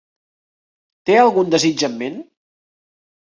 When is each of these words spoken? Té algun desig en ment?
Té 1.09 1.17
algun 1.23 1.53
desig 1.55 1.85
en 1.89 1.95
ment? 1.99 2.17